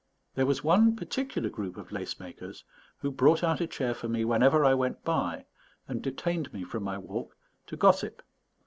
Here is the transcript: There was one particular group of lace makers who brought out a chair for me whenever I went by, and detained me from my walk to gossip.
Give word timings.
There 0.33 0.47
was 0.47 0.63
one 0.63 0.95
particular 0.95 1.47
group 1.49 1.77
of 1.77 1.91
lace 1.91 2.19
makers 2.19 2.63
who 3.01 3.11
brought 3.11 3.43
out 3.43 3.61
a 3.61 3.67
chair 3.67 3.93
for 3.93 4.07
me 4.07 4.25
whenever 4.25 4.65
I 4.65 4.73
went 4.73 5.03
by, 5.03 5.45
and 5.87 6.01
detained 6.01 6.51
me 6.51 6.63
from 6.63 6.81
my 6.81 6.97
walk 6.97 7.37
to 7.67 7.77
gossip. 7.77 8.23